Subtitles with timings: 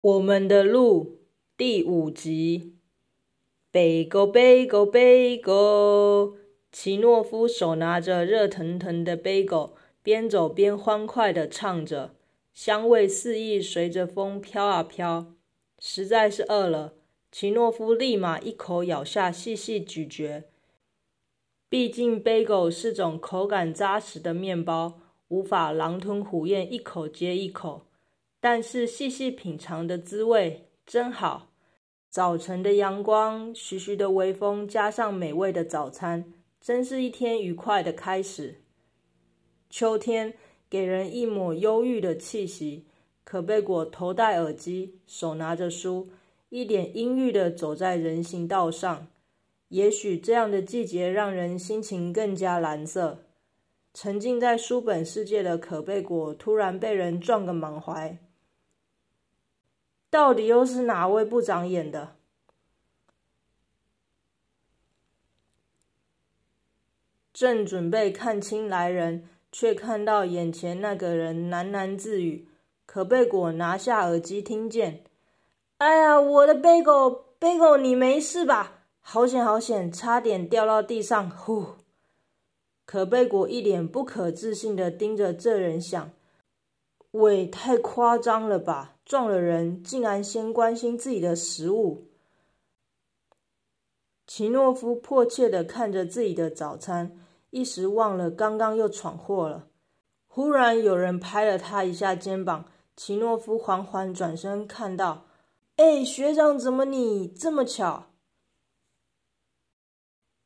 [0.00, 1.18] 我们的路
[1.56, 2.76] 第五集。
[3.72, 6.36] Bagel, bagel, bagel。
[6.70, 12.14] 奇诺夫手拿着热腾腾的 bagel，边走边欢快地唱着，
[12.54, 15.34] 香味四溢，随着风飘啊飘。
[15.80, 16.94] 实在是饿了，
[17.32, 20.44] 奇诺夫立马一口咬下，细细咀嚼。
[21.68, 27.87] 毕竟 bagel 是种口感扎实的面包，无法狼吞虎咽，一口接一口。
[28.40, 31.50] 但是细细品尝的滋味真好。
[32.10, 38.62] 早晨的阳光，徐徐的微风，加上美味的早餐，真是一天愉快的开始。
[39.68, 40.32] 秋天
[40.70, 42.86] 给人一抹忧郁的气息。
[43.24, 46.08] 可贝果头戴耳机，手拿着书，
[46.48, 49.06] 一脸阴郁的走在人行道上。
[49.68, 53.18] 也许这样的季节让人心情更加蓝色。
[53.92, 58.16] 沉浸在书本世界的可贝果突然被人撞个满怀。
[60.10, 62.16] 到底又是哪位不长眼的？
[67.32, 72.48] 正准备看清来人，却看到眼前那个人喃喃自语。
[72.84, 75.04] 可贝果拿下耳机，听见
[75.78, 78.86] ：“哎呀，我的贝果，贝果，你没事吧？
[78.98, 81.76] 好险，好险，差点掉到地上！”呼！
[82.84, 86.10] 可贝果一脸不可置信地盯着这人，想。
[87.12, 88.96] 喂，太夸张了吧！
[89.04, 92.08] 撞了人，竟然先关心自己的食物。
[94.26, 99.68] 奇诺夫迫切的看着自己的早餐，一时忘了刚刚又闯祸了。
[100.26, 105.24] 忽然有人拍了他一下肩膀，奇诺夫缓缓转身，看到，
[105.76, 108.10] 哎，学长，怎么你这么巧？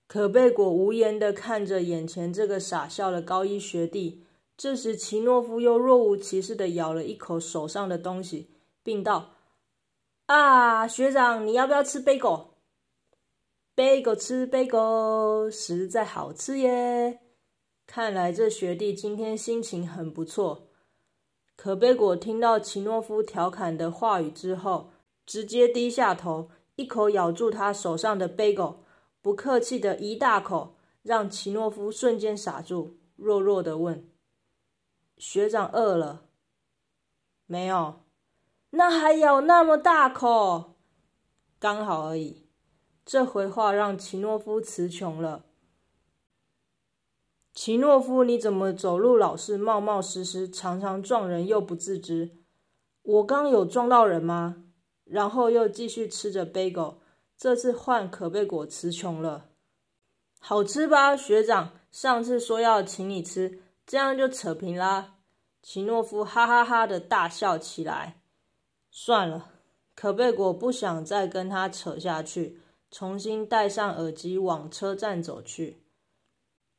[0.07, 4.23] 可贝果无言的看着眼前这个傻笑的高一学弟。
[4.57, 8.51] 这时，奇诺夫又若无其事的咬了一口手上的东西，
[8.83, 9.35] 并道
[10.27, 12.55] ：“啊，学长，你要不要吃贝果？
[13.75, 17.21] 贝果吃贝果，实在好吃耶！
[17.87, 20.69] 看来这学弟今天心情很不错。”
[21.57, 24.91] 可贝果听到奇诺夫调侃的话语之后，
[25.27, 28.85] 直接低下头，一口咬住他手上的贝果，
[29.21, 34.12] 不客气的一大口，让奇诺夫瞬间傻住，弱弱的问。
[35.25, 36.25] 学长饿了
[37.47, 38.01] 没有？
[38.71, 40.75] 那还咬那么大口？
[41.61, 42.49] 刚好而已。
[43.07, 45.45] 这回话让奇诺夫词穷了。
[47.55, 52.39] 奇诺夫，你怎么走路老是冒冒失失，常常撞人又不自知？
[53.03, 54.65] 我刚有撞到人吗？
[55.05, 56.97] 然后又继续吃着 bagel，，
[57.39, 59.51] 这次换可贝果词穷了。
[60.41, 61.71] 好吃吧，学长？
[61.93, 63.62] 上次说要请你吃。
[63.87, 65.15] 这样就扯平啦！
[65.63, 68.21] 奇诺夫哈哈哈的大笑起来。
[68.91, 69.51] 算了，
[69.95, 72.61] 可贝果不想再跟他扯下去，
[72.91, 75.83] 重新戴上耳机往车站走去。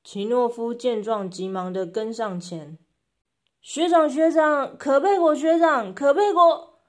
[0.04, 2.78] 奇诺夫见状，急忙的跟上前。
[3.62, 6.82] 学长，学长，可贝果学长，可贝果！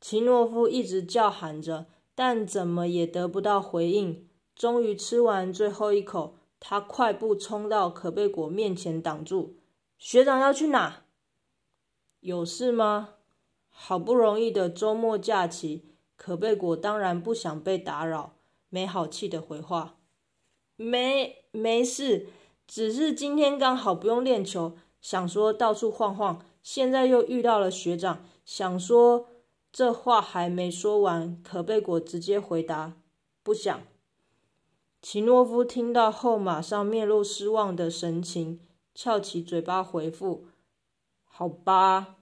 [0.00, 4.28] 奇诺夫一直叫喊着，但怎么也得不到回应。
[4.54, 6.38] 终于吃完最后一口。
[6.64, 9.56] 他快步冲到可贝果面前，挡住
[9.98, 11.02] ：“学长要去哪？
[12.20, 13.14] 有事吗？”
[13.68, 15.84] 好不容易的周末假期，
[16.16, 18.36] 可贝果当然不想被打扰，
[18.68, 19.96] 没好气的回话
[20.76, 22.28] ：“没，没事，
[22.68, 26.44] 只是今天刚好不用练球，想说到处晃晃。
[26.62, 29.26] 现在又遇到了学长，想说……”
[29.72, 32.92] 这话还没说完，可贝果直接回答
[33.42, 33.82] ：“不想。”
[35.02, 38.60] 奇诺夫听到后，马上面露失望的神情，
[38.94, 40.46] 翘起嘴巴回复
[41.26, 42.18] ：“好吧。”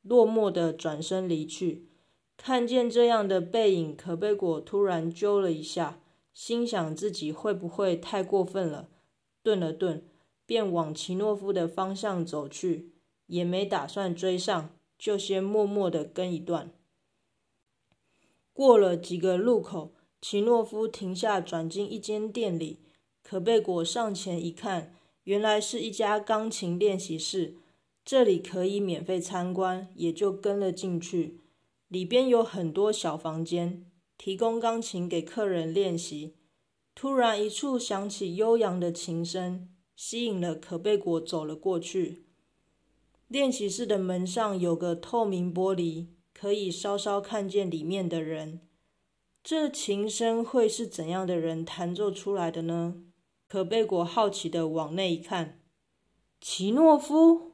[0.00, 1.88] 落寞的转身离去。
[2.36, 5.98] 看见这样的背影，可贝果突然揪了一下，
[6.32, 8.88] 心想自己会不会太过分了？
[9.42, 10.06] 顿了顿，
[10.46, 12.92] 便往奇诺夫的方向走去，
[13.26, 16.70] 也没打算追上，就先默默的跟一段。
[18.52, 19.90] 过了几个路口。
[20.26, 22.78] 奇诺夫停下，转进一间店里。
[23.22, 24.94] 可贝果上前一看，
[25.24, 27.56] 原来是一家钢琴练习室。
[28.06, 31.40] 这里可以免费参观，也就跟了进去。
[31.88, 33.84] 里边有很多小房间，
[34.16, 36.32] 提供钢琴给客人练习。
[36.94, 42.24] 突然，一处响起悠扬的琴声，吸引了可贝果，走了过去。
[43.28, 48.60] 练习室的门上有个透明玻璃，可以稍稍看见里面的人。
[49.44, 52.94] 这琴声会是怎样的人弹奏出来的呢？
[53.46, 55.60] 可贝果好奇的往内一看，
[56.40, 57.53] 奇诺夫。